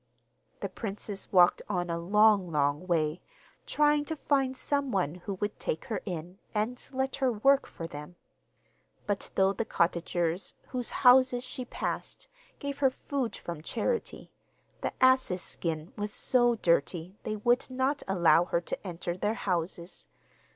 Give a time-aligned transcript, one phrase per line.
[0.61, 3.21] The princess walked on a long, long way,
[3.67, 7.85] trying to find some one who would take her in, and let her work for
[7.85, 8.15] them;
[9.05, 12.27] but though the cottagers, whose houses she passed,
[12.57, 14.31] gave her food from charity,
[14.81, 20.07] the ass's skin was so dirty they would not allow her to enter their houses.